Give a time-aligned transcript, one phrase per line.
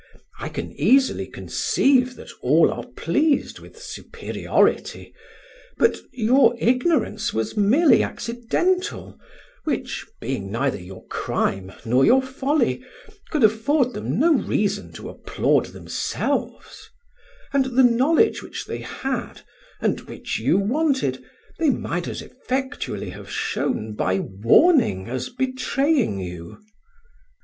[0.39, 5.13] I can easily conceive that all are pleased with superiority;
[5.77, 9.19] but your ignorance was merely accidental,
[9.63, 12.83] which, being neither your crime nor your folly,
[13.29, 16.89] could afford them no reason to applaud themselves;
[17.53, 19.41] and the knowledge which they had,
[19.79, 21.23] and which you wanted,
[21.59, 26.57] they might as effectually have shown by warning as betraying you."